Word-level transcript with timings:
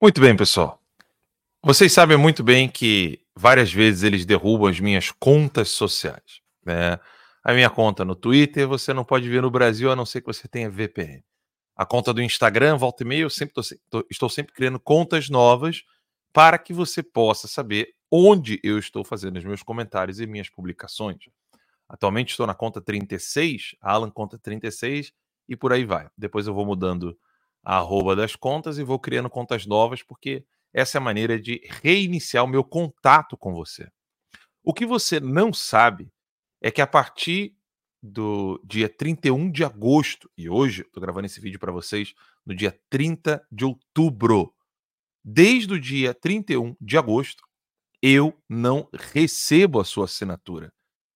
Muito 0.00 0.20
bem, 0.20 0.36
pessoal. 0.36 0.80
Vocês 1.60 1.92
sabem 1.92 2.16
muito 2.16 2.44
bem 2.44 2.68
que 2.68 3.20
várias 3.34 3.72
vezes 3.72 4.04
eles 4.04 4.24
derrubam 4.24 4.68
as 4.68 4.78
minhas 4.78 5.10
contas 5.10 5.70
sociais. 5.70 6.40
Né? 6.64 7.00
A 7.42 7.52
minha 7.52 7.68
conta 7.68 8.04
no 8.04 8.14
Twitter 8.14 8.68
você 8.68 8.94
não 8.94 9.04
pode 9.04 9.28
ver 9.28 9.42
no 9.42 9.50
Brasil 9.50 9.90
a 9.90 9.96
não 9.96 10.06
ser 10.06 10.20
que 10.20 10.28
você 10.28 10.46
tenha 10.46 10.70
VPN. 10.70 11.24
A 11.74 11.84
conta 11.84 12.14
do 12.14 12.22
Instagram, 12.22 12.76
volta 12.76 13.02
e 13.02 13.06
meia, 13.06 13.22
eu 13.22 13.30
sempre 13.30 13.54
tô, 13.90 14.06
estou 14.08 14.28
sempre 14.28 14.54
criando 14.54 14.78
contas 14.78 15.28
novas 15.28 15.82
para 16.32 16.58
que 16.58 16.72
você 16.72 17.02
possa 17.02 17.48
saber 17.48 17.92
onde 18.08 18.60
eu 18.62 18.78
estou 18.78 19.02
fazendo 19.02 19.38
os 19.38 19.44
meus 19.44 19.64
comentários 19.64 20.20
e 20.20 20.28
minhas 20.28 20.48
publicações. 20.48 21.24
Atualmente 21.88 22.30
estou 22.30 22.46
na 22.46 22.54
conta 22.54 22.80
36, 22.80 23.74
Alan 23.80 24.10
conta 24.10 24.38
36 24.38 25.12
e 25.48 25.56
por 25.56 25.72
aí 25.72 25.84
vai. 25.84 26.08
Depois 26.16 26.46
eu 26.46 26.54
vou 26.54 26.64
mudando 26.64 27.18
arroba 27.76 28.16
das 28.16 28.34
contas 28.34 28.78
e 28.78 28.82
vou 28.82 28.98
criando 28.98 29.28
contas 29.28 29.66
novas, 29.66 30.02
porque 30.02 30.42
essa 30.72 30.96
é 30.96 31.00
a 31.00 31.04
maneira 31.04 31.38
de 31.38 31.60
reiniciar 31.82 32.42
o 32.42 32.48
meu 32.48 32.64
contato 32.64 33.36
com 33.36 33.52
você. 33.52 33.86
O 34.62 34.72
que 34.72 34.86
você 34.86 35.20
não 35.20 35.52
sabe 35.52 36.10
é 36.62 36.70
que 36.70 36.80
a 36.80 36.86
partir 36.86 37.54
do 38.02 38.58
dia 38.64 38.88
31 38.88 39.50
de 39.50 39.64
agosto, 39.64 40.30
e 40.36 40.48
hoje 40.48 40.82
estou 40.82 41.00
gravando 41.00 41.26
esse 41.26 41.40
vídeo 41.40 41.58
para 41.58 41.70
vocês 41.70 42.14
no 42.46 42.54
dia 42.54 42.78
30 42.88 43.46
de 43.52 43.66
outubro, 43.66 44.54
desde 45.22 45.74
o 45.74 45.80
dia 45.80 46.14
31 46.14 46.74
de 46.80 46.96
agosto, 46.96 47.44
eu 48.00 48.34
não 48.48 48.88
recebo 48.94 49.78
a 49.78 49.84
sua 49.84 50.06
assinatura. 50.06 50.72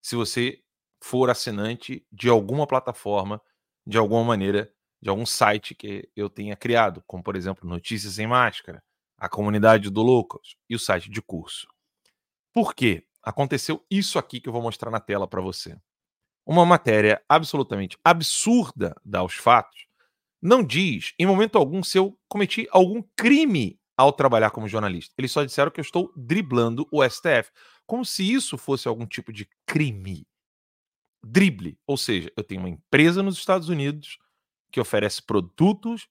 Se 0.00 0.14
você 0.14 0.60
for 1.02 1.28
assinante 1.28 2.06
de 2.12 2.28
alguma 2.28 2.68
plataforma, 2.68 3.42
de 3.84 3.98
alguma 3.98 4.22
maneira, 4.22 4.72
de 5.06 5.10
algum 5.10 5.24
site 5.24 5.72
que 5.72 6.08
eu 6.16 6.28
tenha 6.28 6.56
criado, 6.56 7.00
como 7.06 7.22
por 7.22 7.36
exemplo 7.36 7.68
Notícias 7.68 8.14
Sem 8.14 8.26
Máscara, 8.26 8.82
a 9.16 9.28
comunidade 9.28 9.88
do 9.88 10.02
Locals 10.02 10.56
e 10.68 10.74
o 10.74 10.80
site 10.80 11.08
de 11.08 11.22
curso. 11.22 11.68
Por 12.52 12.74
quê? 12.74 13.06
Aconteceu 13.22 13.86
isso 13.88 14.18
aqui 14.18 14.40
que 14.40 14.48
eu 14.48 14.52
vou 14.52 14.60
mostrar 14.60 14.90
na 14.90 14.98
tela 14.98 15.28
para 15.28 15.40
você. 15.40 15.78
Uma 16.44 16.66
matéria 16.66 17.22
absolutamente 17.28 17.96
absurda 18.04 19.00
da 19.04 19.20
Aos 19.20 19.34
Fatos 19.34 19.86
não 20.42 20.60
diz, 20.64 21.14
em 21.20 21.24
momento 21.24 21.56
algum, 21.56 21.84
se 21.84 21.96
eu 21.96 22.18
cometi 22.28 22.66
algum 22.72 23.00
crime 23.14 23.78
ao 23.96 24.12
trabalhar 24.12 24.50
como 24.50 24.66
jornalista. 24.66 25.14
Eles 25.16 25.30
só 25.30 25.44
disseram 25.44 25.70
que 25.70 25.78
eu 25.78 25.84
estou 25.84 26.12
driblando 26.16 26.84
o 26.90 27.08
STF, 27.08 27.52
como 27.86 28.04
se 28.04 28.28
isso 28.28 28.58
fosse 28.58 28.88
algum 28.88 29.06
tipo 29.06 29.32
de 29.32 29.48
crime. 29.64 30.26
Drible, 31.24 31.78
ou 31.86 31.96
seja, 31.96 32.32
eu 32.36 32.42
tenho 32.42 32.60
uma 32.60 32.68
empresa 32.68 33.22
nos 33.22 33.38
Estados 33.38 33.68
Unidos 33.68 34.18
que 34.76 34.80
oferece 34.80 35.22
produtos 35.22 36.06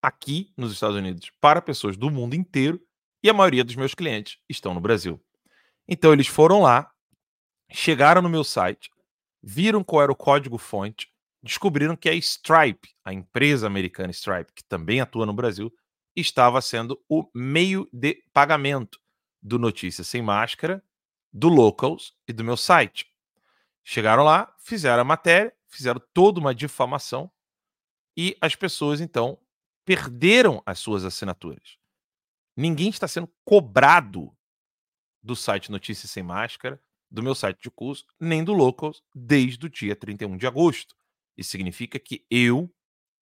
aqui 0.00 0.54
nos 0.56 0.72
Estados 0.72 0.96
Unidos 0.96 1.30
para 1.38 1.60
pessoas 1.60 1.98
do 1.98 2.10
mundo 2.10 2.34
inteiro 2.34 2.80
e 3.22 3.28
a 3.28 3.34
maioria 3.34 3.62
dos 3.62 3.76
meus 3.76 3.94
clientes 3.94 4.38
estão 4.48 4.72
no 4.72 4.80
Brasil. 4.80 5.22
Então 5.86 6.10
eles 6.10 6.26
foram 6.26 6.62
lá, 6.62 6.90
chegaram 7.70 8.22
no 8.22 8.28
meu 8.30 8.42
site, 8.42 8.88
viram 9.42 9.84
qual 9.84 10.02
era 10.02 10.10
o 10.10 10.16
código-fonte, 10.16 11.12
descobriram 11.42 11.94
que 11.94 12.08
a 12.08 12.14
Stripe, 12.14 12.88
a 13.04 13.12
empresa 13.12 13.66
americana 13.66 14.10
Stripe, 14.12 14.54
que 14.54 14.64
também 14.64 15.02
atua 15.02 15.26
no 15.26 15.34
Brasil, 15.34 15.70
estava 16.16 16.62
sendo 16.62 16.98
o 17.06 17.28
meio 17.34 17.86
de 17.92 18.24
pagamento 18.32 18.98
do 19.42 19.58
Notícias 19.58 20.06
Sem 20.06 20.22
Máscara, 20.22 20.82
do 21.30 21.50
Locals 21.50 22.14
e 22.26 22.32
do 22.32 22.42
meu 22.42 22.56
site. 22.56 23.04
Chegaram 23.84 24.22
lá, 24.22 24.50
fizeram 24.58 25.02
a 25.02 25.04
matéria, 25.04 25.52
fizeram 25.68 26.00
toda 26.14 26.40
uma 26.40 26.54
difamação 26.54 27.30
e 28.16 28.36
as 28.40 28.54
pessoas 28.54 29.00
então 29.00 29.38
perderam 29.84 30.62
as 30.66 30.78
suas 30.78 31.04
assinaturas. 31.04 31.78
Ninguém 32.56 32.90
está 32.90 33.08
sendo 33.08 33.30
cobrado 33.44 34.32
do 35.22 35.34
site 35.34 35.70
Notícias 35.70 36.10
Sem 36.10 36.22
Máscara, 36.22 36.80
do 37.10 37.22
meu 37.22 37.34
site 37.34 37.62
de 37.62 37.70
curso, 37.70 38.06
nem 38.18 38.44
do 38.44 38.52
Locals 38.52 39.02
desde 39.14 39.66
o 39.66 39.70
dia 39.70 39.96
31 39.96 40.36
de 40.36 40.46
agosto. 40.46 40.94
Isso 41.36 41.50
significa 41.50 41.98
que 41.98 42.24
eu 42.30 42.72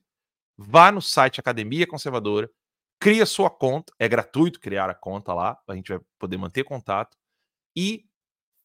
Vá 0.57 0.91
no 0.91 1.02
site 1.02 1.40
Academia 1.40 1.88
Conservadora, 1.88 2.52
cria 3.00 3.25
sua 3.25 3.50
conta, 3.50 3.94
é 3.97 4.07
gratuito 4.07 4.59
criar 4.59 4.90
a 4.90 4.94
conta 4.94 5.34
lá, 5.34 5.57
a 5.68 5.74
gente 5.74 5.88
vai 5.88 6.01
poder 6.19 6.38
manter 6.38 6.66
contato 6.66 7.18
e 7.75 8.06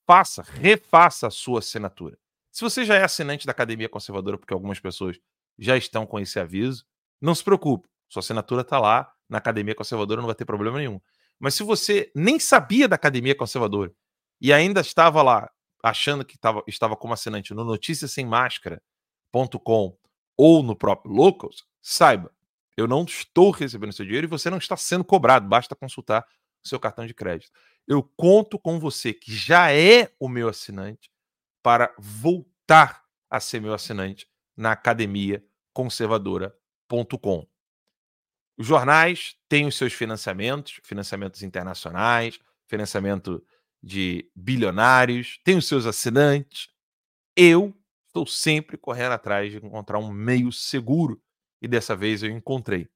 faça, 0.05 0.43
refaça 0.43 1.29
a 1.29 1.31
sua 1.31 1.61
assinatura. 1.61 2.19
Se 2.51 2.63
você 2.63 2.85
já 2.85 2.97
é 2.97 3.05
assinante 3.05 3.47
da 3.47 3.53
Academia 3.53 3.89
Conservadora, 3.89 4.37
porque 4.37 4.53
algumas 4.53 4.81
pessoas 4.81 5.19
já 5.57 5.77
estão 5.77 6.05
com 6.05 6.19
esse 6.19 6.39
aviso, 6.41 6.85
não 7.21 7.35
se 7.35 7.45
preocupe, 7.45 7.89
sua 8.09 8.21
assinatura 8.21 8.63
está 8.63 8.81
lá 8.81 9.14
na 9.29 9.39
Academia 9.39 9.75
Conservadora, 9.75 10.21
não 10.21 10.27
vai 10.27 10.35
ter 10.35 10.45
problema 10.45 10.79
nenhum. 10.79 11.01
Mas 11.39 11.55
se 11.55 11.63
você 11.63 12.11
nem 12.15 12.39
sabia 12.39 12.87
da 12.89 12.97
Academia 12.97 13.35
Conservadora 13.35 13.91
e 14.41 14.53
ainda 14.53 14.81
estava 14.81 15.23
lá 15.23 15.51
achando 15.83 16.25
que 16.25 16.39
tava, 16.39 16.63
estava 16.67 16.97
como 16.97 17.13
assinante 17.13 17.53
no 17.53 17.65
noticiasemmáscara.com 17.65 19.99
ou 20.37 20.63
no 20.63 20.77
próprio 20.77 21.13
Locals, 21.13 21.65
saiba, 21.83 22.31
eu 22.77 22.89
não 22.89 23.05
estou 23.05 23.51
recebendo 23.51 23.93
seu 23.93 24.05
dinheiro 24.05 24.27
e 24.27 24.29
você 24.29 24.51
não 24.51 24.59
está 24.59 24.77
sendo 24.77 25.05
cobrado. 25.05 25.49
Basta 25.49 25.77
consultar 25.77 26.27
o 26.65 26.69
seu 26.69 26.81
cartão 26.81 27.07
de 27.07 27.15
crédito. 27.15 27.53
Eu 27.87 28.03
conto 28.17 28.59
com 28.59 28.81
você 28.81 29.13
que 29.13 29.35
já 29.35 29.73
é 29.73 30.11
o 30.19 30.29
meu 30.29 30.49
assinante 30.49 31.11
para 31.63 31.95
voltar 31.99 33.05
a 33.31 33.41
ser 33.41 33.61
meu 33.61 33.75
assinante 33.75 34.27
na 34.57 34.73
academia 34.73 35.45
conservadora.com. 35.73 37.47
Os 38.57 38.67
jornais 38.67 39.37
têm 39.49 39.67
os 39.67 39.77
seus 39.77 39.93
financiamentos, 39.93 40.81
financiamentos 40.85 41.43
internacionais, 41.43 42.39
financiamento 42.67 43.45
de 43.83 44.31
bilionários, 44.35 45.41
tem 45.45 45.57
os 45.57 45.67
seus 45.67 45.87
assinantes. 45.87 46.69
Eu 47.37 47.75
estou 48.07 48.27
sempre 48.27 48.77
correndo 48.77 49.13
atrás 49.13 49.51
de 49.51 49.59
encontrar 49.59 49.99
um 49.99 50.11
meio 50.11 50.53
seguro 50.53 51.21
e 51.61 51.67
dessa 51.67 51.97
vez 51.97 52.23
eu 52.23 52.31
encontrei. 52.31 52.89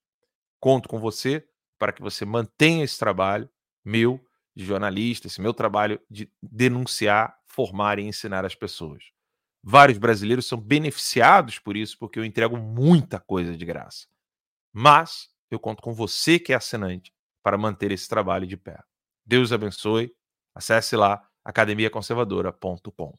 Conto 0.60 0.88
com 0.88 0.98
você 1.00 1.46
para 1.78 1.92
que 1.92 2.02
você 2.02 2.24
mantenha 2.24 2.84
esse 2.84 2.98
trabalho 2.98 3.48
meu 3.84 4.20
de 4.54 4.64
jornalista, 4.64 5.26
esse 5.26 5.40
meu 5.40 5.54
trabalho 5.54 6.00
de 6.10 6.30
denunciar, 6.42 7.36
formar 7.46 7.98
e 7.98 8.02
ensinar 8.02 8.44
as 8.44 8.54
pessoas. 8.54 9.04
Vários 9.62 9.98
brasileiros 9.98 10.46
são 10.46 10.60
beneficiados 10.60 11.58
por 11.58 11.76
isso, 11.76 11.98
porque 11.98 12.18
eu 12.18 12.24
entrego 12.24 12.56
muita 12.56 13.20
coisa 13.20 13.56
de 13.56 13.64
graça. 13.64 14.06
Mas 14.72 15.28
eu 15.50 15.58
conto 15.60 15.82
com 15.82 15.92
você 15.92 16.38
que 16.38 16.52
é 16.52 16.56
assinante 16.56 17.12
para 17.42 17.58
manter 17.58 17.92
esse 17.92 18.08
trabalho 18.08 18.46
de 18.46 18.56
pé. 18.56 18.78
Deus 19.24 19.52
abençoe. 19.52 20.12
Acesse 20.54 20.96
lá 20.96 21.22
academiaconservadora.com. 21.44 23.14